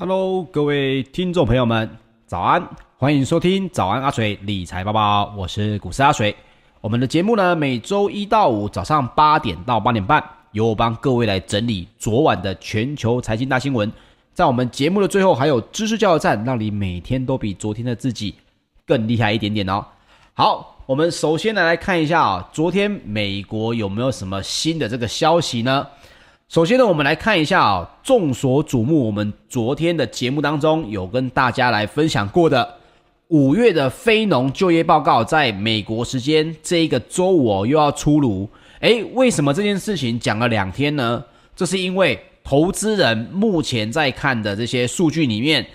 [0.00, 1.90] Hello，各位听众朋友们，
[2.24, 2.62] 早安！
[2.98, 6.36] 欢迎收听早安阿水理财报报，我是股市阿水。
[6.80, 10.22] 我们的节目呢，每周一到五早上八点到八点半，
[10.52, 13.92] 由我帮各位来整理昨晚的全球财经大新闻。
[14.32, 18.36] 在我们节目的最后，还有知识加油站，让你每天都比昨天的自己
[18.86, 19.84] 更厉害一点点哦。
[20.32, 25.84] 好，我们首先来来看一下啊，昨天美国有没有什么新的这个消息呢？
[26.48, 32.76] 首先呢，我们来看一下啊、众所瞩目，我们昨天的节目当中有跟大家来分享过的
[33.26, 38.48] 五月的非农就业报告，在美国时间这一个周五哦，又要出炉。
[38.80, 41.22] 诶，为什么这件事情讲了两天呢？
[41.54, 45.66] 这是因为投资人目前在看的这些数据里面，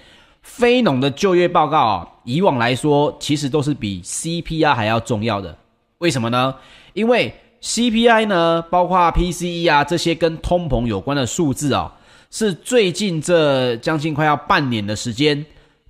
[0.41, 5.55] 非农的就业报告啊，以往来说其实都是比 CPI 还要重要的。
[5.99, 6.55] 为什么呢？
[6.93, 7.31] 因为
[7.63, 11.95] CPI 呢，包括 PCE 啊这些跟通膨有关的数字啊，
[12.29, 15.45] 是最近这将近快要半年的时间，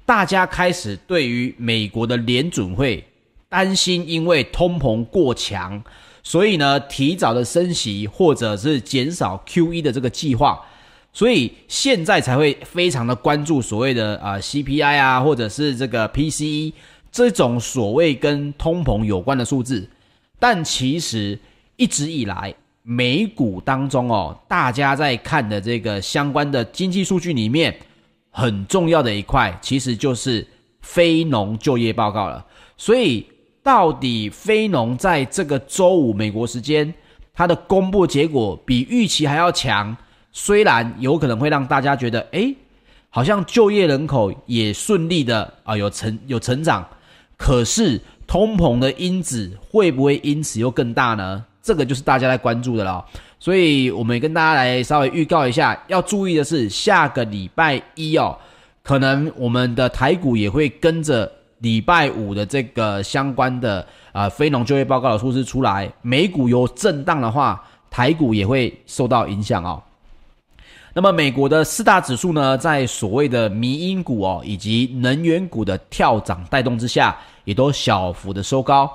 [0.05, 3.03] 大家开始对于美国的联准会
[3.49, 5.83] 担心，因为通膨过强，
[6.21, 10.63] 所以呢提早的升息或者是减少 QE 的这个计划，
[11.11, 16.71] 所以现在才会非常的关注所谓的啊 CPI 啊，或者是这个 PCE
[17.11, 19.89] 这种所谓跟通膨有关的数字，
[20.37, 21.39] 但其实。
[21.83, 27.75] 一直以来，美股当中哦，大家在看的这个相关的经济数据里面，
[28.31, 30.47] 很重要的一块，其实就是
[30.79, 32.45] 非农就业报告了。
[32.77, 33.27] 所以，
[33.61, 36.93] 到底非农在这个周五美国时间，
[37.33, 39.93] 它的公布结果比预期还要强，
[40.31, 42.55] 虽然有可能会让大家觉得，诶，
[43.09, 46.87] 好像就业人口也顺利的啊有成有成长，
[47.35, 51.43] 可是通膨的因子会不会因此又更大呢？
[51.63, 53.03] 这个就是大家在关注的了，
[53.39, 58.37] 所以我们也跟大家来稍微预告一下，要注意的是，下个礼拜一哦，
[58.83, 69.81] 可能我们的台股也会跟着礼拜五的这个相关的啊、非农就业报告的数字出来，美股有震荡的话，台股也会受到影响哦。
[70.93, 78.91] 那么美国的四大指数呢，在所谓的迷因股哦以及能源股的跳涨带动之下，也都小幅的收高。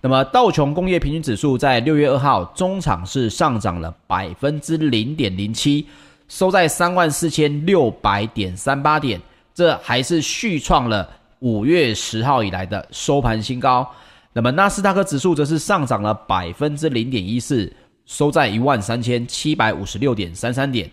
[0.00, 5.84] 那么道琼工业平均指数在六月二号中场是上涨了百分之零点零七，
[6.28, 9.20] 收在三万四千六百点三八点，
[9.52, 11.08] 这还是续创了
[11.40, 13.84] 五月十号以来的收盘新高。
[14.32, 17.72] 那么纳斯达克指数则是上涨了百分之零点一四，
[18.06, 20.88] 收在一万三千七百五十六点三三点。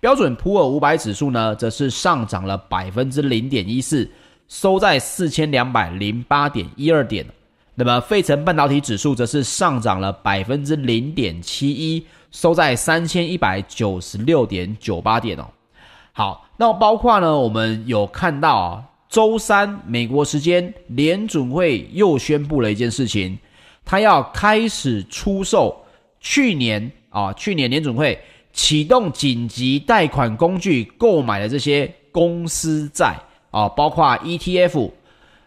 [0.00, 4.08] 标准普尔五百指数呢，则是上涨了百分之零点一四，
[4.48, 7.26] 收在四千两百零八点一二点。
[7.78, 15.46] 那么，费城半导体指数则是上涨了百分之零点七一，收在三千一百九十六点九八点哦。
[16.12, 23.38] 好，那包括呢，我们有看到啊，周三美国时间联准会又宣布了一件事情，
[23.84, 25.84] 它要开始出售
[26.18, 28.18] 去年啊，去年联准会
[28.54, 33.14] 启动紧急贷款工具购买的这些公司债
[33.50, 34.90] 啊，包括 ETF。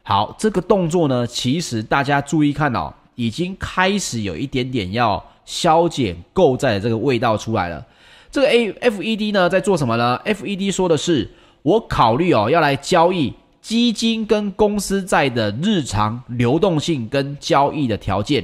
[0.10, 7.86] 好，这个动作呢，其实大家注意看哦，已经开始有一点点要削减购债的这个味道出来了。
[8.32, 11.30] 这个 A F E D 呢，在做什么呢？F E D 说的是，
[11.62, 18.44] 我考虑哦，要来交易基金跟公司债的日常流动性跟交易的条件，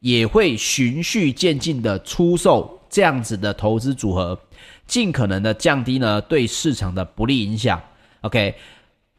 [0.00, 4.40] 也会循序渐进的出售这样子的投资组合，
[4.86, 7.78] 尽可能的降低呢对市场的不利影响。
[8.22, 8.54] OK。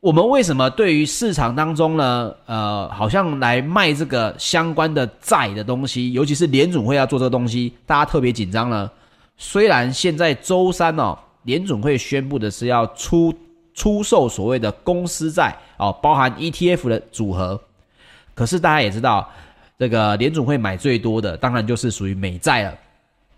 [0.05, 8.87] 我们为什么对于市场当中呢，呃，好像来卖这个相关的债的东西，尤其是联总会要做这个东西，大家特别紧张呢？
[9.35, 13.33] 虽然现在周三哦，联总会宣布的是要出
[13.73, 17.59] 出售所谓的公司债哦，包含 ETF 的组合，
[18.35, 19.27] 可是大家也知道，
[19.79, 22.77] 这个联总会买最多的当然就是属于美债了。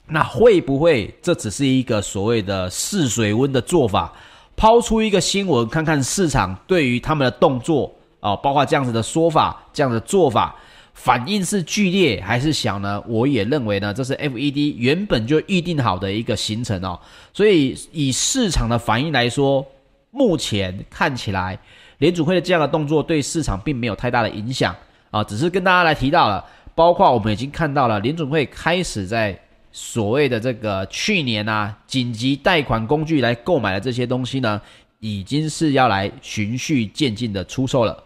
[0.05, 4.12] 那会不会这只是一个所谓的试水温的做法？
[4.58, 10.56] 抛出一个新闻，看看市场对于他们的动作啊，包括这样子的说法、这样的做法，
[10.96, 13.00] 反应是剧烈还是小呢？
[13.08, 17.00] 我也认为呢，这是 FED 原本就预定好的一个行程哦。
[17.32, 19.64] 所以以市场的反应来说，
[20.10, 21.60] 目前看起来
[22.00, 24.76] 联储会的这样的动作对市场并没有太大的影响
[25.12, 29.40] 啊，只是跟大家来提到了，包括我们已经看到了联储会开始在。
[29.79, 34.60] 所谓的这个去年啊，紧急贷款工具来购买的这些东西呢，
[35.00, 38.03] 已经是要来循序渐进的出售了。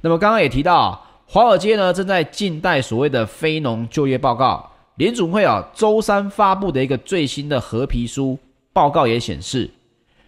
[0.00, 4.68] 那么刚刚也提到，华尔街呢正在静待所谓的非农就业报告。
[4.96, 8.36] 联准会啊周三发布的一个最新的褐皮书
[8.72, 9.70] 报告也显示，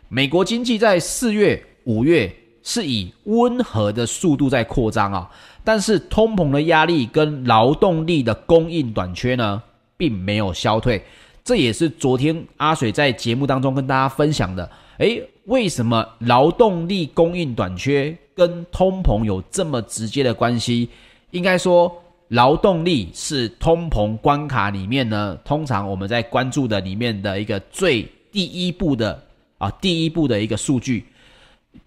[0.08, 2.32] 美国经济在四月、五月
[2.62, 5.28] 是以温和的速度在扩张啊，
[5.64, 9.60] 但是通膨的压力跟劳动力的供应短缺呢，
[10.04, 11.02] 并没有消退，
[11.42, 14.70] 这也是昨天阿水在节目当中跟大家分享的。
[14.98, 20.90] 诶，为什么劳动力供应短缺跟通膨有这么直接的关系？
[21.30, 21.90] 应该说，
[22.28, 29.18] 劳动力是通膨关卡里面呢，通常我们在关注的里面的一个最第一步的
[29.56, 31.06] 啊，第一步的一个数据，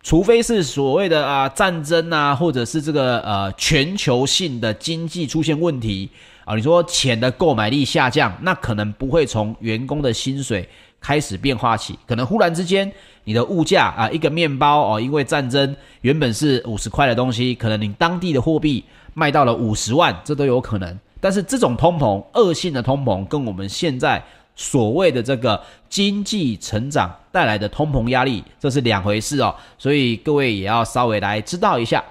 [0.02, 6.10] 除非是所谓的啊战争啊，或者是这个呃全球性的经济出现问题
[6.46, 10.68] 啊，你说钱的购买力下降，那可能不会从员工的薪水
[11.02, 12.90] 开始变化起，可能忽然之间
[13.26, 20.98] 你的物价啊，一个面包哦，因为战争原本是五十块的东西，可能你当地的货币卖到了五十万，这都有可能。
[21.20, 24.24] 但是这种通膨，恶性的通膨，跟我们现在
[24.56, 29.54] 所谓的这个经济成长带来的通膨压力，这是两回事哦。
[29.78, 32.04] 所以各位也要稍微来知道一下。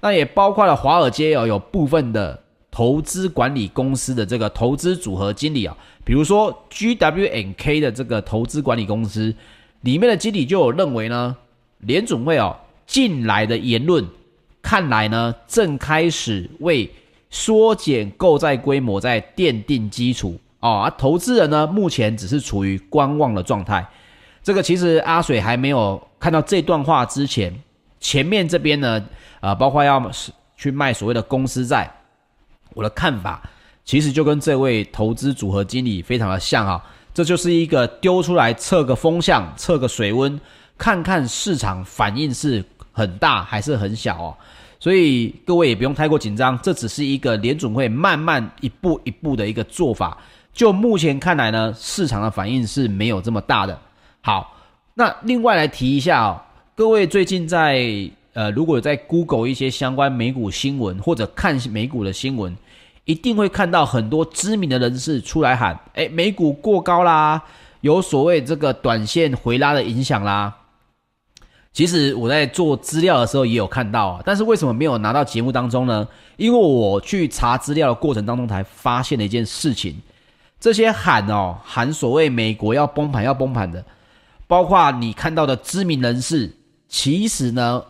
[0.00, 2.36] 那也包括了华尔街哦，有部分的
[2.68, 9.32] 投资管理公司的这个投资组合经理啊，比如说 GWNK 的这个投资管理公司
[9.82, 11.36] 里面的经理就有认为呢，
[11.78, 12.56] 联准会哦
[12.88, 14.04] 近来的言论。
[14.62, 16.90] 看来呢，正开始为
[17.30, 20.82] 缩减购债规模在奠定基础哦。
[20.82, 23.86] 而投资人呢，目前只是处于观望的状态。
[24.46, 27.52] 这个其实阿水还没有看到这段话之前，
[27.98, 29.04] 前面这边呢，
[29.40, 30.00] 呃，包括要
[30.56, 31.92] 去卖所谓的公司债，
[32.72, 33.42] 我的看法
[33.84, 36.80] 其实就跟这位投资组合经理非常的像啊。
[37.12, 40.40] 这就是一个丢出来测个风向、测个水温，
[40.78, 44.36] 看看市场反应是很大还是很小哦。
[44.78, 50.16] 所以各位也不用太过紧张，这只是一个联总会慢慢一步一步的一个做法。
[50.52, 53.76] 就目前看来呢，市场的反应是没有这么大的。
[54.20, 54.56] 好，
[54.94, 56.40] 那另外来提一下哦，
[56.74, 62.56] 各位最近在呃，如果有在 Google 一些相关美股新闻或者看美股的新闻，
[63.04, 67.42] 一定会看到很多知名的人士出来喊：诶，美股过高啦，
[67.80, 70.54] 有所谓这个短线回拉的影响啦。
[71.72, 76.08] 其实我在做资料的时候也有看到啊，但是为什么没有拿到节目当中呢？
[76.36, 79.94] 因为我去查资料的过程当中才发现了一件事情，
[80.58, 83.84] 这些喊哦喊所谓美国要崩盘要崩盘的，
[84.46, 86.50] 包括你看到的知名人士，
[86.88, 87.82] 其实呢，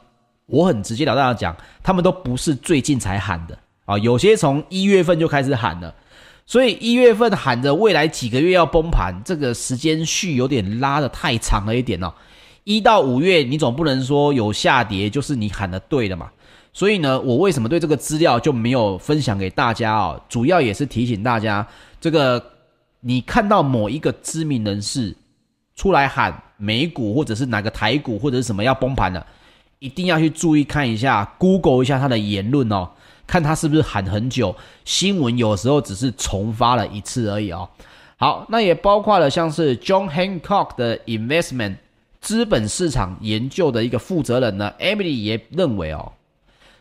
[0.47, 5.95] 我很直截了当的讲，他们都不是最近才喊的啊，有些从一月份就开始喊了，
[6.47, 12.13] 所以一月份喊着未来几个月要崩盘，这个时间序有点拉的太长了一点哦。
[12.65, 16.31] 一到五月，你总不能说有下跌就是你喊的对的嘛？
[16.73, 20.21] 所以呢，我为什么对这个资料就没有分享给大家哦？
[20.29, 21.67] 主要也是提醒大家，
[22.01, 22.43] 这个
[23.01, 25.17] 你看到某一个知名人士
[25.75, 29.27] 出来喊美股或者是哪个台股或者是什么要崩盘了，
[29.79, 32.89] 一定要去注意看一下，Google 一下他的言论哦，
[33.27, 34.55] 看他是不是喊很久。
[34.85, 37.69] 新闻有时候只是重发了一次而已哦。
[38.17, 41.77] 好，那也包括了像是 John Hancock 的 Investment。
[42.19, 46.11] 资本市场研究的一个负责人呢，Emily 也认为哦，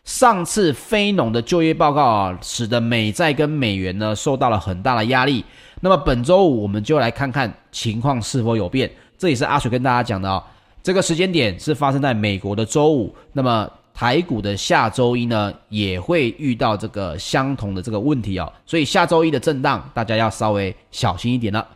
[0.02, 5.44] 上次非农的就业报告啊，使得美债跟美元呢受到了很大的压力。
[5.80, 8.90] 那么本周五我们就来看看情况是否有变。
[9.18, 10.42] 这也是阿水跟大家讲的哦，
[10.82, 13.14] 这个时间点是发生在美国的周五。
[13.32, 21.66] 那么台股的下周一呢，也会遇到这个相同的这个问题哦，所以下周一的震荡，大家要稍微小心一点了。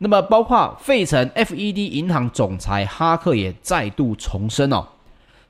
[0.00, 4.86] 那么，包括费城 FED 银行总裁哈克也再度重申哦，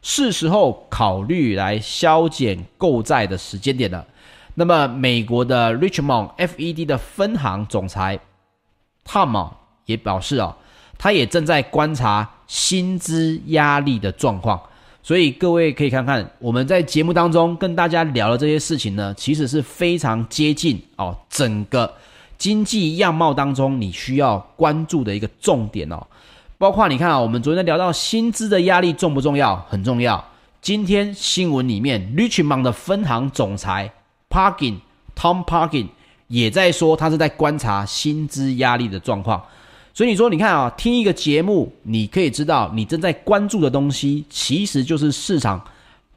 [0.01, 4.07] 是时候考虑来削减购债的时间点了。
[4.55, 8.19] 那么，美国的 Richmond FED 的分行总裁
[9.05, 9.51] Tom
[9.85, 10.57] 也表示哦，
[10.99, 14.61] 他也正在观察薪资压力的状况。
[15.03, 21.95] 所以各位可以看看，我们在节目当中跟大家聊的这些事情呢，其实是非常接近哦，整个。
[22.37, 26.07] 经济样貌当中，你需要关注的一个重点哦，
[26.57, 29.57] 包括你看啊，我们昨天聊到薪资的压力重不重要？
[29.69, 30.25] 很重要。
[30.61, 33.91] 今天新闻里面，Richmond 的分行总裁
[34.31, 34.77] Parkin
[35.17, 35.89] Tom Parkin
[36.29, 39.43] 也在说，他是在观察薪资压力的状况。
[39.99, 45.61] 所以你说，你看啊，听一个节目，你可以知道你正在关注的东西，其实就是市场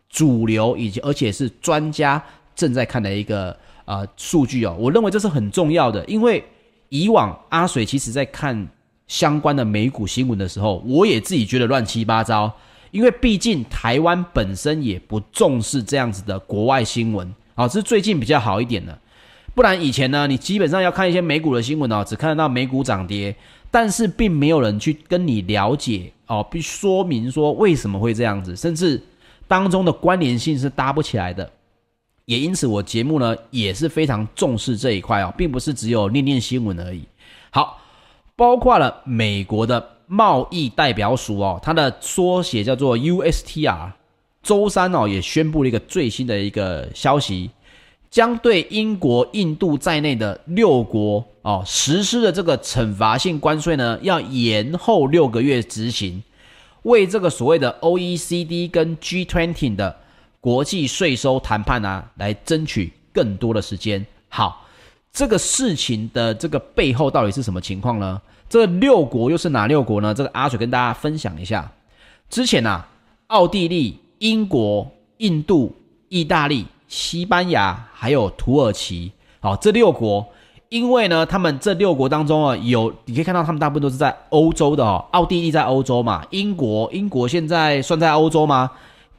[0.07, 2.23] 主流以及而且是专家
[2.55, 3.57] 正在看的一个。
[3.85, 6.41] 呃，数据哦，我认为这是很重要的，因为
[6.89, 8.69] 以往阿水其实在看
[9.07, 12.53] 相关的美股新闻的时候，我也自己觉得乱七八糟，
[12.91, 18.97] 因为毕竟台湾本身也不重视这样子的国外新闻，啊，这是最近比较好一点的，
[19.55, 23.35] 不然以前呢，你基本上要看一些美股的新闻哦，只看得到美股涨跌，
[23.71, 29.01] 但是并没有人去跟你了解哦，必说明说为什么会这样子，甚至
[29.47, 31.49] 当中的关联性是搭不起来的。
[32.25, 37.03] 也因此，我节目呢也是非常重视这一块哦，并不是只有念念新闻而已。
[37.49, 37.81] 好，
[38.35, 43.91] 包括了美国的贸易代表署哦，它的缩写叫做 USTR，
[44.43, 47.49] 周三哦也宣布了一个最新的一个消息，
[48.11, 56.21] 将对英国、印度在内的六国哦实施的这个惩罚性关税呢，要延后六个月执行，
[56.83, 59.95] 为这个所谓的 OECD 跟 G20 的
[60.41, 64.05] 国际税收谈判啊，来争取更多的时间。
[64.27, 64.67] 好，
[65.13, 68.21] 这个事情的这个背后到底是什么情况呢？
[68.49, 70.13] 这六国又是哪六国呢？
[70.13, 71.71] 这个阿水跟大家分享一下。
[72.29, 72.85] 之前啊，
[73.27, 75.73] 奥地利、英国、印度、
[76.09, 80.27] 意大利、西班牙还有土耳其，好，这六国，
[80.67, 85.05] 因为呢，他们这六国当中啊，有你可以看到，他们大部分都是在欧洲的哦。
[85.11, 88.69] 奥地利在欧洲嘛，英国，英国现在算在欧洲吗？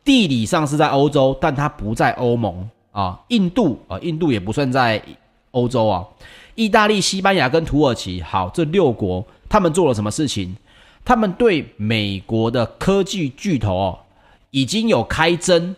[0.04, 3.18] 地理上是在欧洲，但它不在欧盟啊。
[3.28, 5.02] 印度啊，印度也不算在
[5.52, 6.04] 欧洲啊。
[6.54, 10.54] 意大利、西班牙跟土耳其，好，这六国，他们做了什么事情？
[11.06, 13.98] 他们对美国的科技巨头哦，
[14.50, 15.74] 已经有开征，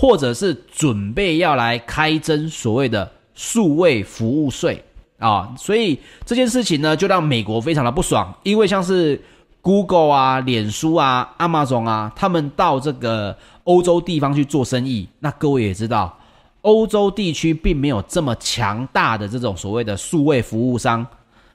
[0.00, 4.80] 或者是准备要来开征所谓的数位服务税
[5.18, 9.20] 啊，所以这件事情呢，就让美国非常的不爽，因为像是
[9.60, 16.16] Google 啊、脸书啊、Amazon 啊，他们到这个欧洲地方去做生意，那各位也知道，
[16.60, 21.04] 欧洲地区并没有这么强大的这种所谓的数位服务商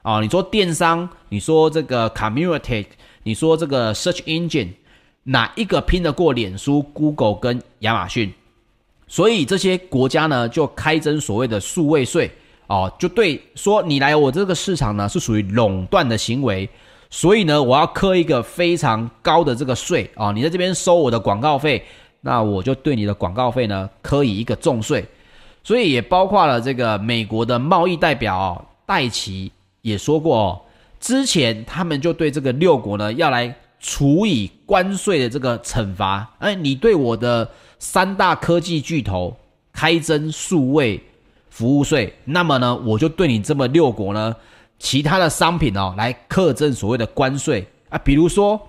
[0.02, 2.86] 啊，你说电商，你说这个 Community。
[3.26, 4.68] 你说这个 search engine
[5.24, 8.34] 哪一个拼得过脸书、Google 跟亚马逊？
[9.08, 12.32] 所以这些国家呢，就开征所谓的数位税
[12.68, 16.68] 哦，就对说你来我这个市场呢是属于垄断的行为，
[17.10, 21.84] 所以呢我要课一个非常高的这个税哦，你在这边收我的广告费，
[22.22, 25.06] 那我就对你的广告费呢课以一个重税，
[25.64, 30.62] 所以也包括了这个美国的贸易代表，戴琪也说过哦。
[31.00, 37.48] 之前他们就对这个六国呢要来处以关税的这个惩罚，哎，你对我的
[37.80, 39.36] 三大科技巨头
[39.74, 41.04] 开征数位
[41.50, 44.34] 服务税，那么呢，我就对你这么六国呢
[44.80, 48.60] 其他的商品哦来课征所谓的关税啊，比如说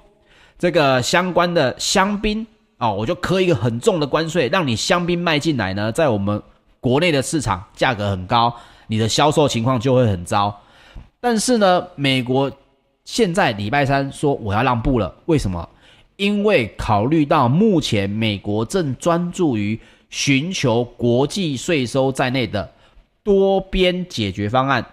[0.59, 2.45] 这个相关的香槟
[2.79, 6.43] 哦，我就磕一个很重的关税，让你香槟卖进来呢，在我们
[6.81, 8.53] 国内的市场价格很高，
[8.89, 10.61] 你的销售情况就会很糟。
[11.21, 12.51] 但是呢，美国
[13.05, 15.69] 现在礼拜三说我要让步了，为什么？
[16.17, 19.79] 因为考虑到目前美国正专注于
[20.11, 22.73] 寻求国际税收在内的
[23.23, 24.87] 多边解决方案，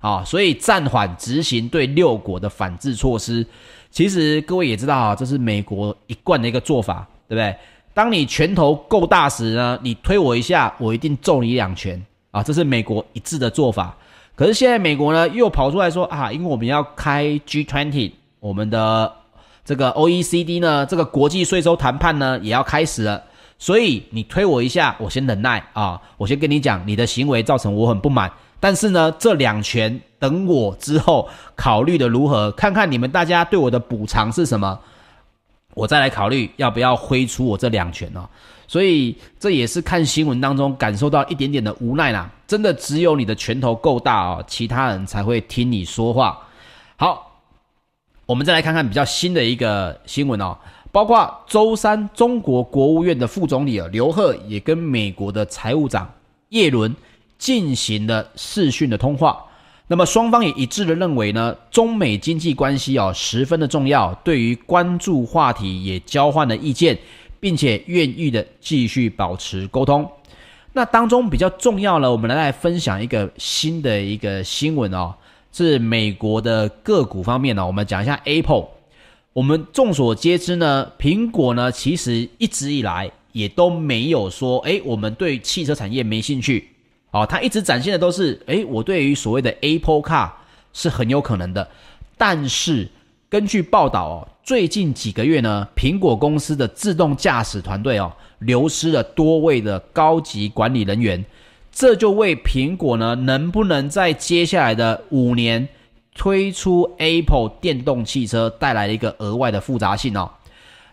[0.00, 3.46] 啊，所以暂缓执行对六国的反制措施。
[3.90, 7.54] 其实各位也知道啊，这是美国一贯的一个做法，对不对？
[7.92, 13.96] 当你拳头够大时呢，你推我一下，我一定揍你两拳啊，这是美国一致的做法。
[14.36, 19.12] 可是现在美国呢又跑出来说啊，因为我们要开 G20，我们的
[19.64, 23.22] 这个 OECD 呢，这个国际税收谈判呢也要开始了，
[23.58, 34.80] 所以你推我一下，我先忍耐啊，我先跟你讲，你的行为造成我很不满，但是呢，这两拳等我之后考虑的如何，看看你们大家对我的补偿是什么，
[35.74, 38.28] 我再来考虑要不要挥出我这两拳哦。
[38.66, 42.30] 所以这也是看新闻当中感受到一点点的无奈啦。
[42.46, 46.38] 真的只有你的拳头够大哦，其他人才会听你说话。
[46.96, 47.40] 好，
[48.26, 50.56] 我们再来看看比较新的一个新闻哦，
[50.92, 56.12] 包括周三中国国务院的副总理啊刘鹤也跟美国的财务长
[56.50, 56.94] 耶伦
[57.38, 59.44] 进行了视讯的通话。
[59.86, 66.98] 那么双方也一致的认为呢，中美经济关系哦十分的重要，对于关注话题也交换了意见。
[67.44, 70.10] 并且愿意的继续保持沟通。
[70.72, 75.14] 那当中比较重要了，我们来来分享一个新的一个新闻哦，
[75.52, 77.66] 是美国的个股方面呢。
[77.66, 78.68] 我们讲一下 Apple。
[79.34, 86.70] 我们众所皆知呢，苹果呢其实一直以来也都没有说，诶，我们对汽车产业没兴趣。
[87.10, 90.30] 哦，它一直展现的都是，诶，我对于所谓的 Apple Car
[90.72, 91.68] 是很有可能的。
[92.16, 92.88] 但是
[93.34, 94.28] 根据报道哦。
[94.44, 101.24] 最近几个月呢，苹果公司的自动驾驶团队哦，流失了多位的高级管理人员，
[101.72, 105.66] 这就为苹果呢能不能在接下来的五年
[106.14, 110.30] 推出 Apple 电动汽车带来一个额外的复杂性哦。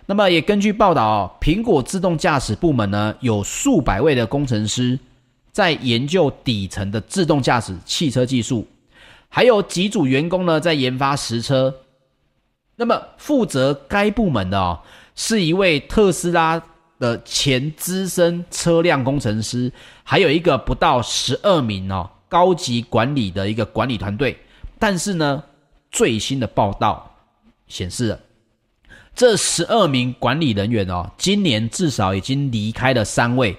[0.08, 4.98] 那么也根据报道哦，苹果自动驾驶部门呢有数百位的工程师
[5.52, 8.66] 在研究底层的自动驾驶汽车技术，
[9.30, 11.72] 还有几组员工呢在研发实车。
[12.82, 14.80] 那么负责该部门的哦，
[15.16, 16.60] 是一位特斯拉
[16.98, 19.72] 的前资深车辆工程师，
[20.04, 24.36] 还有一个不到十二名哦高级管理的一个管理团队。
[24.80, 25.44] 但是呢，
[25.92, 27.08] 最新的报道
[27.68, 28.18] 显示，
[29.14, 33.56] 这十二名管理人员哦，今年至少已经离开了三位，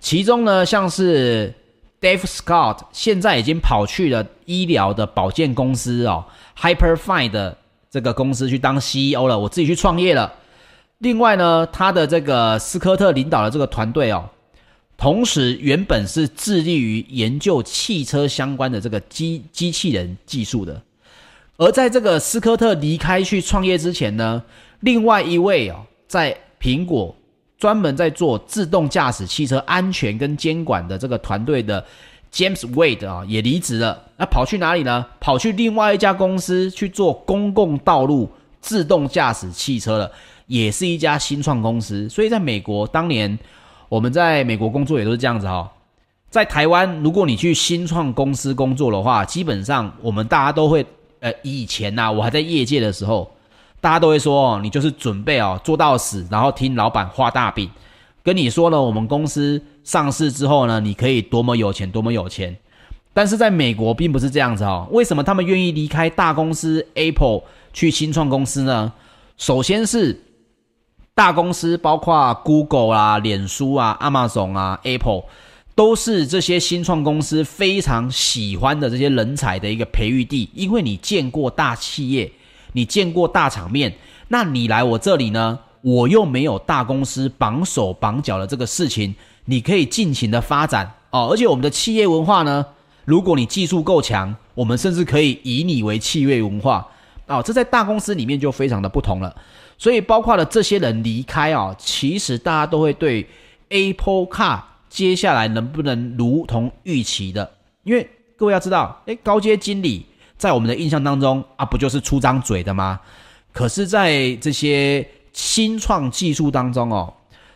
[0.00, 1.54] 其中呢，像是
[1.98, 6.26] Dave Scott 现在已经跑去了医疗的保健公司哦
[6.58, 7.56] ，Hyperfine 的
[7.96, 9.38] 这个公司去当 CEO 了。
[9.38, 10.30] 我自己去创业了。
[10.98, 14.28] 另外呢，他的这个斯科特领导的这个团队哦，
[14.98, 20.82] 同时原本是致力于研究汽车相关的这个机机器人技术的。
[21.56, 24.42] 而在这个斯科特离开去创业之前呢，
[24.80, 27.16] 另外一位哦，在苹果。
[27.58, 31.82] 专门在做自动驾驶汽车安全跟监管的这个团队的
[32.36, 33.98] James Wade 啊，也离职了。
[34.18, 35.06] 那跑去哪里呢？
[35.18, 40.12] 跑去另外一家公司去做公共道路自动驾驶汽车了，
[40.46, 42.06] 也是一家新创公司。
[42.10, 43.38] 所以在美国，当年
[43.88, 45.72] 我们在美国工作也都是这样子哈。
[46.28, 50.84] 在台湾，如果你去新创公司工作的话，基本上我们大家都会，
[51.20, 53.30] 呃，以前呐，我还在业界的时候。
[53.78, 57.70] 大家都会说哦，你就是准备哦做到死，然后听老板画大饼，
[58.24, 62.56] 跟你说了，我们公司上市之后呢，你可以多么有钱，多么有钱。
[63.14, 64.88] 但是在美国并不是这样子哦。
[64.90, 68.92] 为什么他们愿意离开大公司 Apple 去新创公司呢？
[69.36, 70.20] 首先是
[71.14, 75.22] 大公司，包括 Google 啊、脸书啊、Amazon 啊、Apple，
[75.76, 82.32] 都是这些新创公司非常喜欢的这些人才的一个培育地，因为你见过大企业。
[82.72, 83.94] 你见过大场面，
[84.28, 85.58] 那你来我这里呢？
[85.80, 89.14] 我又没有大公司绑手绑脚的这个事情，
[89.46, 91.28] 你可以尽情的发展哦。
[91.32, 92.64] 而且我们的企业文化呢，
[93.04, 96.86] 如果你技术够强，我们甚至可以以你为企业文化
[97.26, 97.42] 哦。
[97.42, 99.34] 这在大公司里面就非常的不同了。
[99.78, 103.26] 所以包括了这些人离开哦，其实大家都会对
[103.70, 107.50] Apple Car 接下来能不能如同预期的，
[107.82, 110.06] 因为各位要知道，诶，高阶经理。
[110.38, 113.00] 在我们的印象当中啊，不就是出张嘴的吗？
[113.54, 117.10] 可是，在这些新创技术当中哦，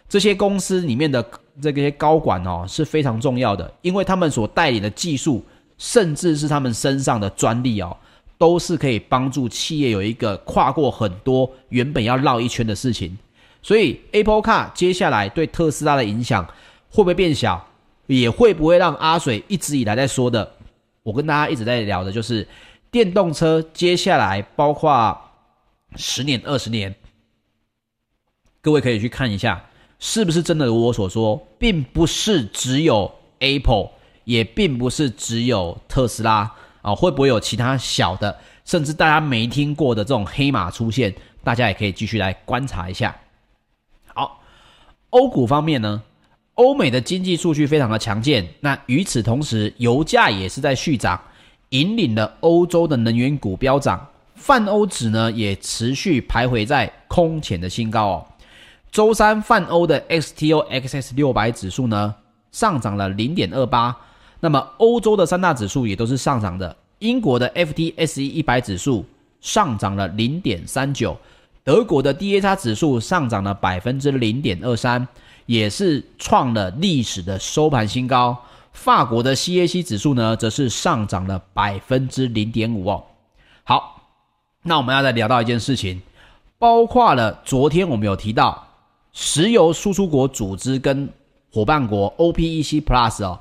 [0.08, 1.22] 这些公司里面的
[1.60, 5.44] 这些高管哦是非常重要的，因为他们所带领的技术，
[5.78, 7.96] 甚至是他们身上的专利哦，
[8.38, 13.16] 都是可以帮助企业有一个跨过很多原本要绕一圈的事情。
[13.62, 16.44] 所以，Apple Car 接下来对特斯拉的影响
[16.88, 17.66] 会不会变小？
[18.06, 20.52] 也会不会让阿水一直以来在说的，
[21.02, 22.46] 我跟大家一直在聊的就是。
[22.92, 25.16] 电动车接下来包括
[25.94, 26.92] 十年、二十年，
[28.60, 29.64] 各位可以去看一下，
[30.00, 33.08] 是不是真的如我所说，并不是只有
[33.38, 33.90] Apple，
[34.24, 36.50] 也并不是只有特斯拉
[36.82, 41.14] 啊，会不会有其他小的，甚至大家没听过的这种黑马出现？
[41.44, 43.14] 大家也可以继续来观察一下。
[44.12, 44.40] 好，
[45.10, 46.02] 欧股方面呢，
[46.54, 51.20] 欧美的经济数据非常的强健，那与此同时，油价也是在续涨。
[51.70, 58.26] 引领了欧洲的能源股飙涨，泛欧指呢也持续徘徊在空前的新高哦。
[58.90, 62.14] 周三泛欧的 STOXX 六百指数呢
[62.50, 63.96] 上涨了零点二八，
[64.40, 66.76] 那么欧洲的三大指数也都是上涨的。
[66.98, 69.06] 英国的 FTSE 一百指数
[69.40, 71.16] 上涨了零点三九，
[71.62, 75.06] 德国的 DAX 指数上涨了百分之零点二三，
[75.46, 78.36] 也是创了历史的收盘新高。
[78.72, 83.04] 法国的 CAC 指数呢，则是上涨了百分之零点五哦。
[83.64, 84.02] 好，
[84.62, 86.02] 那我们要再聊到一件事情，
[86.58, 88.66] 包括了昨天我们有提到，
[89.12, 91.08] 石油输出国组织跟
[91.52, 93.38] 伙伴国 OPEC Plus 哦，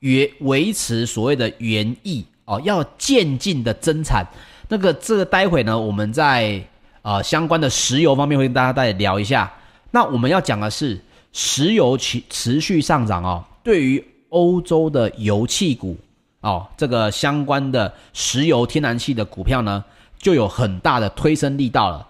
[0.00, 4.26] 维维持所谓的原意哦，要渐进的增产。
[4.68, 6.60] 那个这个待会呢，我们在
[7.02, 9.52] 呃相关的石油方面会跟大家再聊一下。
[9.90, 11.00] 那我们要讲的是
[11.32, 15.96] 石油持持续上涨哦，对于欧洲的油气股
[16.40, 19.84] 哦，这个相关的石油天然气的股票呢，
[20.18, 22.08] 就有很大的推升力道了。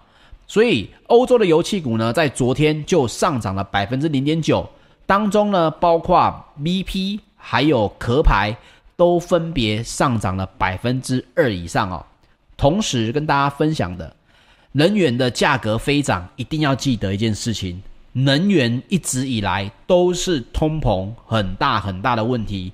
[0.53, 4.69] 所以欧洲的油气股呢，在昨天就上涨了百分之零点九，
[5.03, 8.55] 当中呢，包括 BP 还有壳牌
[8.95, 12.05] 都分别上涨了百分之二以上哦。
[12.55, 14.15] 同时跟大家分享的，
[14.73, 17.81] 能源的价格飞涨，一定要记得一件事情。
[18.11, 22.71] 能源一直以来都是通膨很大很大的问题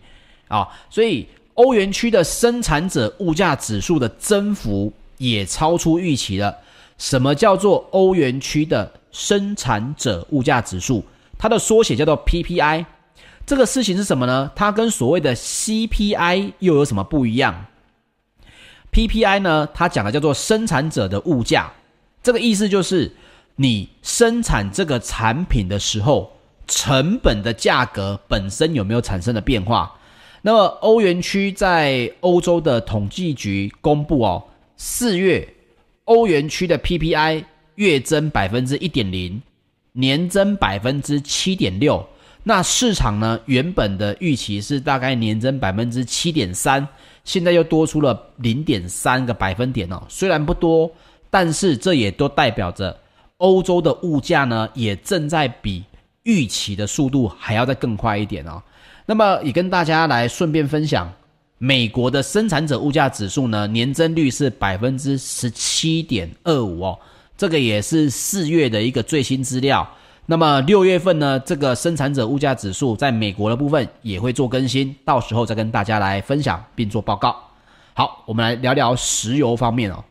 [0.49, 6.53] 啊，所以欧元区的生产者物价指数的增幅也超出预期了。
[6.99, 11.03] 什么叫做欧元区的生产者物价指数？
[11.39, 12.85] 它的缩写叫做 PPI。
[13.47, 14.51] 这个事情是什么呢？
[14.55, 17.65] 它跟所谓的 CPI 又有什么不一样
[18.91, 21.71] ？PPI 呢，它讲的叫做生产者的物价，
[22.21, 23.12] 这个意思就是。
[23.62, 26.31] 你生产这个产品的时候，
[26.65, 29.93] 成本的价格本身有没有产生的变化？
[30.43, 34.41] 那么欧元区在欧洲的统计局公布哦，
[34.77, 35.45] 四月
[36.10, 37.43] 欧元区的 PPI
[37.76, 39.39] 月增百分之一点零，
[39.93, 42.04] 年增百分之七点六，
[42.43, 46.86] 那市场呢，原本的预期是大概年增百分之七点三，
[47.24, 50.02] 现在又多出了零点三个百分点哦。
[50.10, 50.91] 虽然不多，
[51.30, 53.00] 但是这也都代表着
[53.38, 55.84] 欧洲的物价呢，也正在比
[56.24, 58.62] 预期的速度还要再更快一点哦。
[59.06, 61.13] 那么也跟大家来顺便分享，
[61.62, 66.98] 美国的生产者物价指数呢，年增率是百分之十七点二五哦，
[67.38, 69.88] 这个也是四月的一个最新资料。
[70.26, 77.36] 那么六月份呢，这个生产者物价指数在美国的部分也会做更新，到时候再跟大家来分享并做报告。
[77.93, 80.02] 好，我们来聊聊石油方面哦。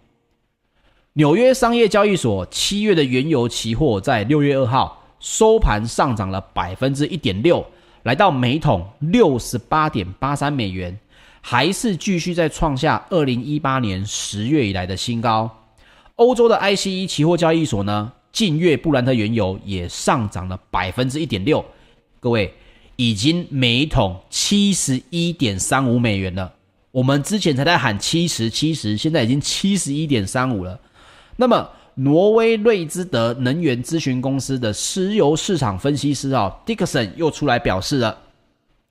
[1.15, 7.65] 纽约商业交易所七月的原油期货在六月二号收盘上涨了百分之一点六，
[8.03, 10.99] 来到每桶六十八点八三美元，
[11.51, 15.51] 还是继续在创下二零一八年十月以来的新高。
[16.17, 21.65] 欧洲的 ICE 期货交易所呢，近月布兰特原油也上涨了百分之一点六，
[22.21, 22.53] 各位
[22.97, 26.53] 已经每桶七十一点三五美元了。
[26.91, 30.79] 我们之前才在喊七十七十，现在已经七十一点三五了。
[31.37, 38.19] 那么，挪威瑞兹德能源咨询公司的石油市场分析师啊，Dickson 又出来表示了，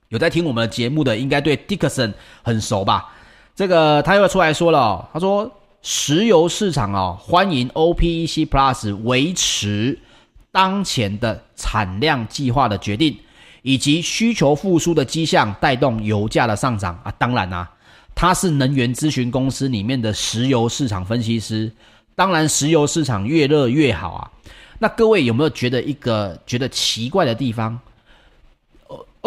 [0.10, 3.14] 有在听我们的节目的，应该对 Dickson 很熟吧？
[3.56, 5.52] 这个他又出来说了，他说。
[5.84, 9.98] 石油市场哦，欢迎 OPEC Plus 维持
[10.52, 13.18] 当前的产量计划的决定，
[13.62, 17.14] 以及需求复苏的迹象带动油价的上涨啊。
[17.18, 17.70] 当然啊，
[18.14, 21.72] 他是能源咨询公司里面的石油市场分析师，
[22.16, 24.32] 当然石油市场越热越好啊。
[24.80, 27.80] 那各位有没有觉得一个觉得奇怪的地方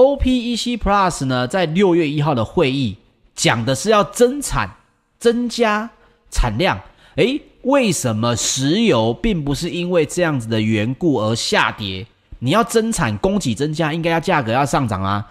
[0.00, 2.96] ？OPEC Plus 呢，在六月一号的会议
[3.34, 4.70] 讲的是要增产、
[5.18, 5.90] 增加。
[6.32, 6.80] 产量，
[7.16, 12.06] 诶，为什么石油并不是因为这样子的缘故而下跌？
[12.38, 15.28] 你要增产，供给增加，应该要价格要上涨啊。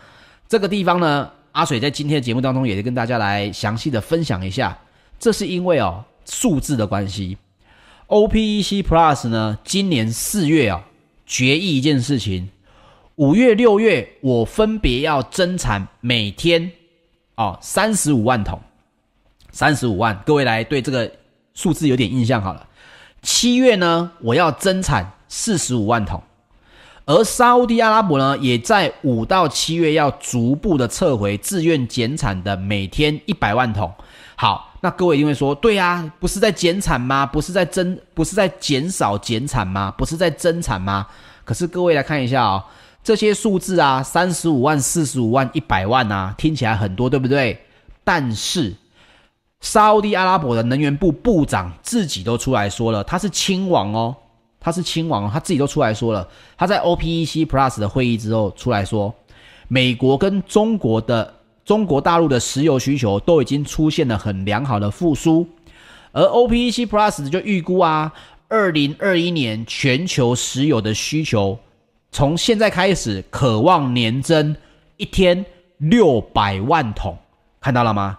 [0.50, 4.78] 这个地方呢，阿水在今天的节目当中也是跟大家来详细的分享一下。
[5.18, 7.38] 这是因为哦，数字的关系。
[8.08, 10.82] OPEC Plus 呢，今年四月哦，
[11.26, 12.50] 决议一件事情，
[13.20, 16.72] 五月、六月我分别要增产每天
[17.36, 18.58] 哦三十五万桶。
[19.52, 21.12] 三十五万，各位来对这个
[21.54, 22.66] 数字有点印象好了。
[23.22, 26.24] 七月呢，我要增产四十五万桶，
[27.04, 33.94] 而沙乌地阿拉伯呢，也在五到七月要逐步的撤回自愿减产的每天一百万桶。
[34.38, 37.26] 好，那各位一定会说，对呀，不是在减产吗？
[37.26, 39.94] 不是在增，不是在减少减产吗？
[39.98, 41.06] 不是在增产吗？
[41.44, 42.64] 可是各位来看一下哦，
[43.04, 47.60] 这些数字啊，三十五万、四十五万、一百万啊，听起来很多，对不对？
[48.04, 48.76] 但是。
[49.62, 54.16] 沙乌地阿拉伯的能源部部长自己都出来说了，他是亲王哦，
[54.58, 59.14] 他是亲王，他自己都出来说了，他在 OPEC Plus 的会议之后出来说，
[59.68, 61.34] 美国跟中国的
[61.66, 65.46] 中国大陆的石油需求都已经出现了很良好的复苏，
[66.14, 68.14] 而 OPEC Plus 就预估啊，
[68.48, 71.60] 二零二一年全球石油的需求
[72.12, 74.56] 从现在开始渴望年增
[74.98, 75.46] 一天
[75.78, 77.18] 六百万桶，
[77.62, 78.18] 看到了吗？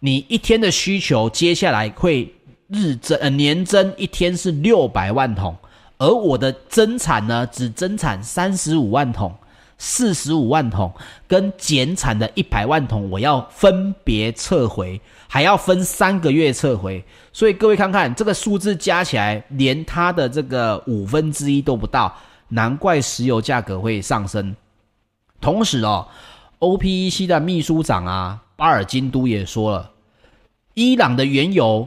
[0.00, 2.32] 你一天的需求，接下来会
[2.68, 5.56] 日增呃年增一天是六百万桶，
[5.98, 9.34] 而我的增产呢，只增产三十五万桶、
[9.78, 10.92] 四十五万桶，
[11.26, 17.02] 跟减产的一百万桶，我要分别撤回，还要分三个月撤回。
[17.32, 22.14] 所以各位看看这个数字加起来，连它的这个五分之一都不到，
[22.48, 24.54] 难怪石油价格会上升。
[25.40, 26.08] 同时哦
[26.58, 28.42] ，OPEC 的秘书长啊。
[28.56, 29.92] 巴尔金都也说了，
[30.74, 31.86] 伊朗的原油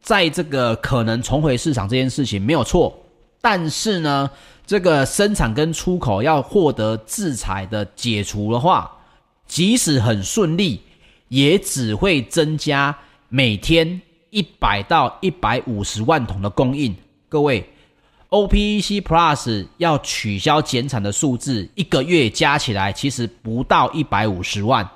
[0.00, 2.96] 在这个可能重回市场这件事情没有错，
[3.40, 4.30] 但是呢，
[4.64, 8.98] 这个生产跟出口要获得制裁的解除的话，
[9.48, 10.82] 即使很顺利，
[11.26, 12.96] 也只会增加
[13.28, 16.94] 每天一百到一百五十万桶的供应。
[17.28, 17.68] 各位
[18.32, 24.88] ，OPEC Plus 要取消减产的数字，一个月加起来其实不到一百五十万。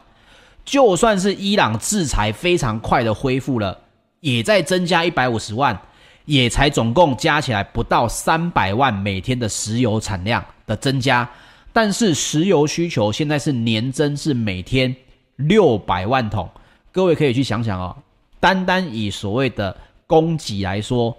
[0.65, 3.79] 就算是伊朗制裁非常快的恢复了，
[4.21, 5.79] 也在增加一百五十万，
[6.25, 11.29] 也才总共加起来不到三百万每天的石油产量的增加。
[11.73, 14.97] 但是石油需求现在是年增是每天
[15.37, 16.51] 六百万桶，
[16.91, 17.95] 各位可以去想想哦，
[18.41, 21.15] 单单以所谓的供给来说，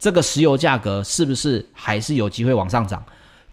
[0.00, 3.00] 这个石油价格是不是还是有机会往上涨？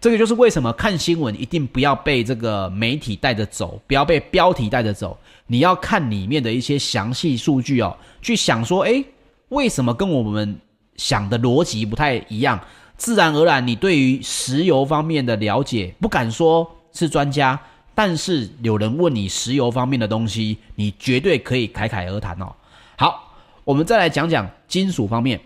[0.00, 5.18] 这个就是为什么看新闻一定不要被这个媒体带着走，不要被标题带着走。
[5.46, 9.04] 你要看里面的一些详细数据哦，去想说，诶，
[9.50, 10.58] 为什么跟我们
[10.96, 12.58] 想的逻辑不太一样？
[12.96, 17.60] 自然而然，你对于石油方面的了解，不敢说是专家，
[17.94, 22.54] 但是有人问你石油方面的东西，你绝对可以侃侃而谈哦。
[22.96, 23.34] 好，
[23.64, 25.40] 我们再来讲讲金属方面。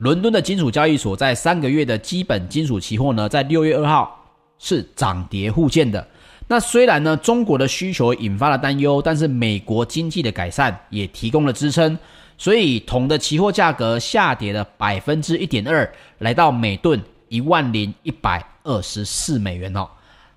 [0.00, 4.18] 伦敦的金属交易所，在三个月的基本金属期货呢，在六月二号
[4.58, 6.06] 是涨跌互见的。
[6.48, 11.98] 那虽然呢，中国的需求引发了担忧，但是美国经济的改善也提供了支撑，
[12.38, 19.86] 所以铜的期货价格下跌了百分之一点二，来到每吨一万零一百二十四美元哦。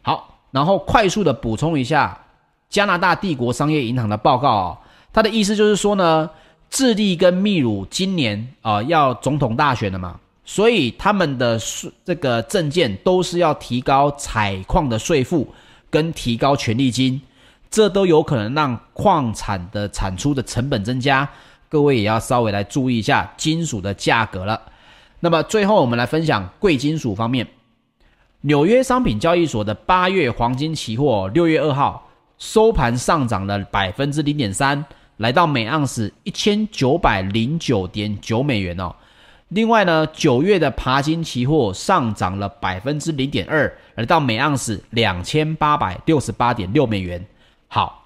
[0.02, 2.19] 好，然后快速的补充一下
[2.69, 4.78] 加拿大帝国商业银行的报告哦，
[5.13, 6.30] 它的意思就是说呢，
[6.73, 11.59] 智利跟秘鲁今年啊、要总统大选了嘛，所以他们的
[12.03, 15.47] 这个政见都是要提高采矿的税负。
[15.91, 17.21] 跟提高权利金，
[17.69, 21.29] 这都有可能让矿产的产出的成本增加。
[21.69, 24.59] 各位也要稍微来注意一下金属的价格了。
[25.19, 27.47] 那么最后我们来分享贵金属方面，
[28.41, 32.09] 纽约商品交易所的八月黄金期货六月二号
[32.39, 34.83] 收盘上涨了百分之零点三，
[35.23, 38.93] 来到每盎司一千九百零九点九美元哦。
[39.47, 47.25] 另外呢，九月的爬金期货上涨了百分之零点二，来到每盎司两千八百六十八点六美元。
[47.69, 48.05] 好，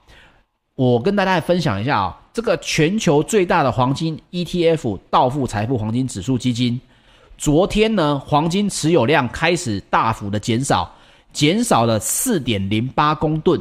[0.76, 6.80] 我跟大家分享一下啊、哦，这个全球最大的黄金 ETF 道富财富黄金指数基金，
[7.36, 10.94] 昨天呢，黄金持有量开始大幅的减少，
[11.34, 13.60] 减少了四点零八公吨，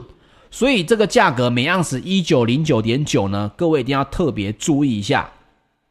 [0.56, 5.30] 所以这个价格每盎司一九零九点九呢，各位一定要特别注意一下。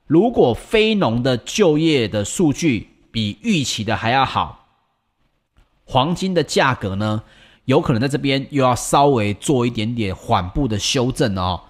[0.07, 4.65] 如果非农的就业的数据比预期的还要好，
[5.85, 7.21] 黄金的价格呢，
[7.65, 11.61] 有可能在这边又要稍微做一点点缓步的修正哦。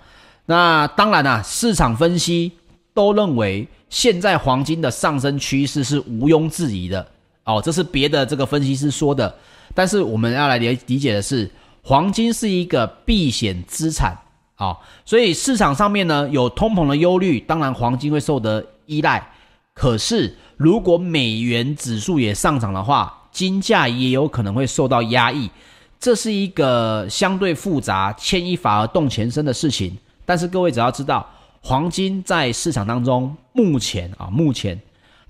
[0.46, 2.54] 那当然啦，市场分析
[2.94, 7.06] 都认为现在黄金的上升趋势是毋庸置疑的
[7.44, 9.36] 哦，这是别的这个分析师说的。
[9.74, 11.52] 但是我们要来理理解的是，
[11.88, 14.18] 黄金是一个避险资产。
[14.56, 19.32] 啊，所以市场上面呢，有通膨的忧虑，当然黄金会受得依赖。
[19.74, 25.52] 可是如果美元指数也上涨的话，金价也有可能会受到压抑。
[26.00, 29.98] 这是一个相对复杂、牵一发而动全身的事情。
[30.26, 34.80] 但是各位只要知道，黄金在市场当中目前啊，目前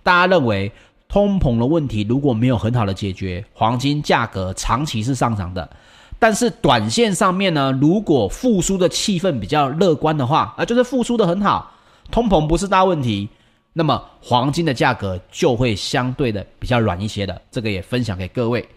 [0.04, 0.72] 大家认为
[1.08, 5.68] 通膨的问题如果没有很好的解决，黄金价格长期是上涨的。
[6.26, 11.72] 但是短线上面呢，如果复苏的气氛比较乐观的话，啊，就是复苏的很好，
[12.10, 13.30] 通膨不是大问题，
[13.74, 17.42] 那么黄金的价格就会相对的比较软一些的。
[17.52, 18.68] 这个也分享给各位。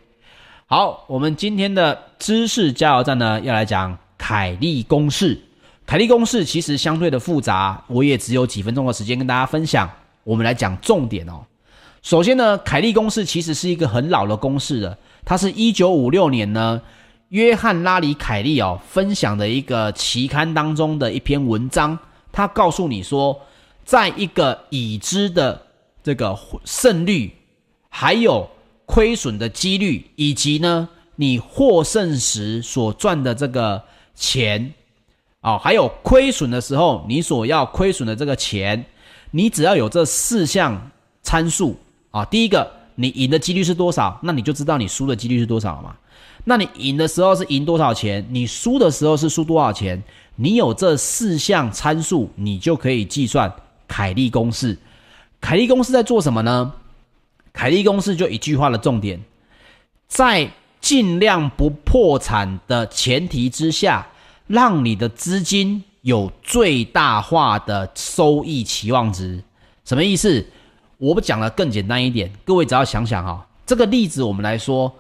[0.66, 5.40] 好，我们今天的知识加油站呢，要来讲凯利公式。
[5.86, 9.90] 凯利公式其实相对的复杂，我也只有几分钟的时间跟大家分享。
[10.22, 11.40] 我们来讲重点哦。
[12.02, 16.82] 首先呢，凯利公式其实是一个很老的公式了，它是一九五六年呢。
[17.30, 21.98] 约翰拉里凯利哦，分享的一个期刊当中的一篇文章，
[22.32, 23.38] 他告诉你说，
[23.84, 25.60] 在一个已知的
[26.02, 27.30] 这个胜率，
[27.90, 28.48] 还有
[28.86, 33.82] 亏损的几率，以及呢你获胜时所赚的这个
[34.14, 34.72] 钱，
[35.42, 38.82] 哦，还有亏损的时候你所要亏损的这个钱，
[39.32, 40.90] 你只要有这四项
[41.22, 41.76] 参数
[42.10, 45.94] 啊，第一个你赢的几率是多少，那你就知道你输的几率是多少了嘛。
[46.48, 48.26] 那你赢的时候是赢多少钱？
[48.30, 50.02] 你输的时候是输多少钱？
[50.36, 53.52] 你有这四项参数，你就可以计算
[53.86, 54.78] 凯利公式。
[55.42, 56.72] 凯利公式在做什么呢？
[57.52, 59.22] 凯利公式就一句话的重点，
[60.06, 64.06] 在尽量不破产的前提之下，
[64.46, 69.44] 让你的资金有最大化的收益期望值。
[69.84, 70.46] 什么意思？
[70.96, 74.90] 我不讲的更简单一点，各位只要想想哈，这个例子我们来说。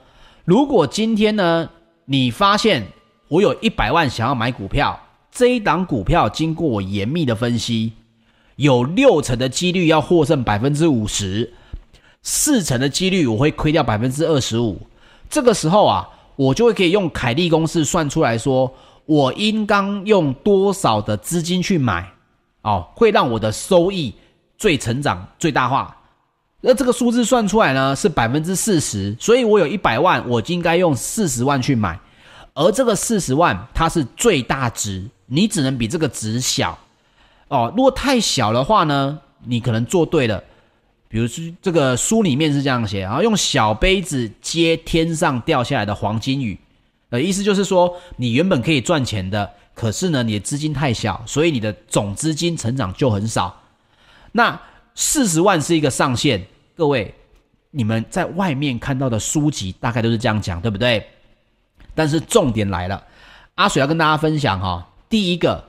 [0.48, 1.68] 如果今天呢，
[2.06, 2.82] 你发现
[3.28, 4.98] 我有一百万想要买股票，
[5.30, 7.92] 这一档股票经过我严密的分析，
[8.56, 11.52] 有六成的几率要获胜百分之五十，
[12.22, 14.80] 四成的几率我会亏掉百分之二十五。
[15.28, 18.74] 这个时候啊，我就会可以用凯利公式算出来说，
[19.04, 22.10] 我应当用多少的资金去买，
[22.62, 24.14] 哦，会让我的收益
[24.56, 25.94] 最成长最大化。
[26.60, 31.98] 那这个数字算出来呢，是百分之四十，所以我有一百万，我就应该用四十万去买，
[32.52, 36.76] 而这个四十万它是最大值，你只能比这个值小
[37.46, 37.72] 哦。
[37.76, 40.42] 如果太小的话呢，你可能做对了，
[41.06, 46.58] 比如说这个书里面是这样写啊，用小杯子接天上掉下来的黄金雨，
[47.10, 53.62] 呃，意思就是说你原本可以赚钱的，可是呢，你的资金太小，所以你的总资金成长就很少。
[54.32, 54.60] 那
[55.00, 56.44] 四十万是一个上限，
[56.76, 57.14] 各位，
[57.70, 61.06] 你们在外面看到的书籍大概都是这样讲，对不对？
[61.94, 63.00] 但是重点来了，
[63.54, 65.62] 阿水要跟大家分享哈，第一个，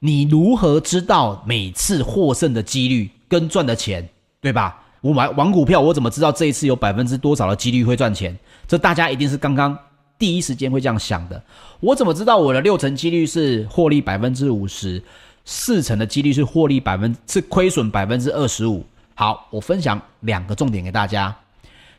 [0.00, 4.08] 你如何知道每次获胜的几率跟赚的钱，
[4.40, 4.82] 对吧？
[5.00, 8.36] 我买玩股票，我怎么知道这一次有百分之多少的几率会赚钱？
[8.66, 9.78] 这大家一定是刚刚
[10.18, 11.40] 第一时间会这样想的。
[11.78, 15.00] 我怎么知道我的六成几率是获利百分之五十，
[15.46, 18.84] 四成的几率是获利百分是亏损百分之二十五？
[19.14, 21.34] 好，我分享两个重点给大家。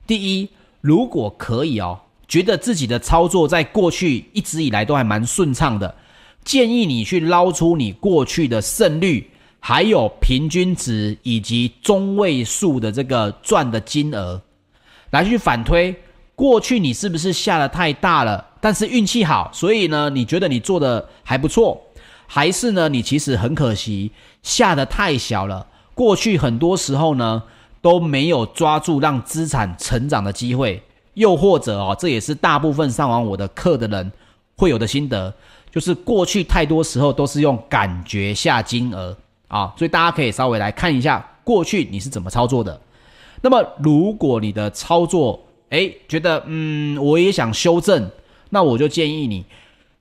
[0.05, 0.47] 第一，
[0.81, 1.99] 如果可以哦。
[2.27, 5.95] 觉得自己的操作在过去一直以来都还蛮顺畅的，
[6.43, 9.31] 建议你去捞出你过去的胜率，
[9.61, 14.41] 还有平均值以及中位数的这个赚的金额，
[15.11, 15.95] 来去反推
[16.35, 21.81] 过去你是不是下得太大了，但是运气好，所以呢，你觉得你做的还不错，
[22.27, 24.11] 还是呢，你其实很可惜
[24.43, 25.65] 下得太小了，
[25.95, 27.41] 过去很多时候呢
[27.81, 30.83] 都没有抓住让资产成长的机会。
[31.15, 34.11] 又或者哦，这也是大部分上完我的课的人
[34.55, 35.33] 会有的心得，
[35.71, 39.17] 就是过去太多时候都是用感觉下金额
[39.47, 42.79] 啊，所以大家可以稍微来看一下过去你是怎么操作的。
[43.41, 48.07] 那么如果你的操作诶觉得嗯我也想修正，
[48.51, 49.43] 那我就建议你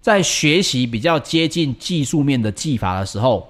[0.06, 3.44] 在学习比较接近技术面的技法的时候，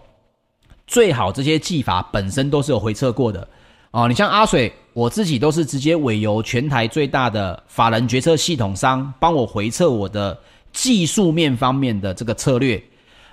[0.87, 3.47] 最好这些技法本身都是有回测过的。
[3.91, 10.39] 哦，你像阿水，我自己都是直接委由全台最大的法人决策系统商帮我回测我的
[10.73, 12.83] 技术面方面的这个策略，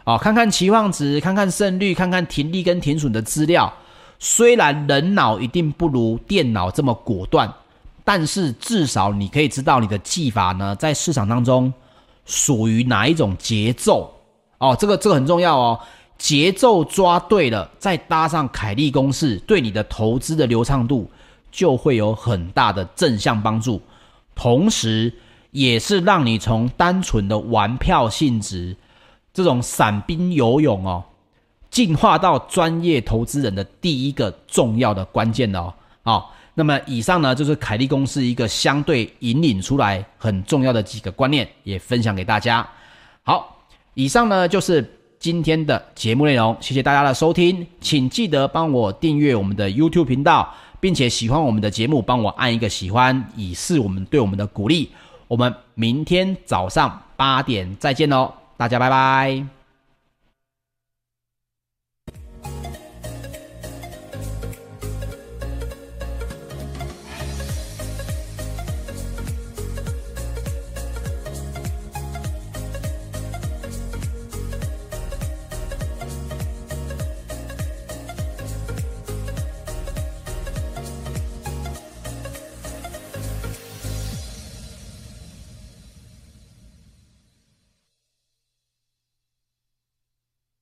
[0.04, 3.74] 哦，看看期望值，看看胜率，看看停利跟停损的资料。
[4.20, 7.50] 虽然人脑一定不如电脑这么果断，
[8.04, 11.72] 但是至少你可以知道你的技法呢，在市场当中
[12.26, 14.14] 属于哪一种节奏。
[14.58, 15.80] 哦，这个这个很重要哦。
[16.18, 21.10] 节奏抓对了，再搭上凯利公式，对你的投资的流畅度
[21.52, 23.82] 就会有很大的正向帮助，
[24.34, 25.14] 同时
[25.52, 28.78] 也是让你从单纯的玩票性质，
[29.34, 31.04] 这种散兵游泳哦，
[31.70, 35.74] 进化到专业投资人的第一个重要的关键哦。
[36.04, 42.68] 好，那么以上呢就是凯利公司一个相对引领出来很重要的几个观念，也分享给大家。
[43.24, 45.00] 好，以上呢就是。
[45.20, 54.92] 今天的节目内容，谢谢大家的收听，请记得帮我订阅我们的 YouTube 频道，并且喜欢我们的节目，帮我按一个喜欢，以示我们对我们的鼓励。
[55.30, 59.63] 我们明天早上八点再见喽，大家拜拜。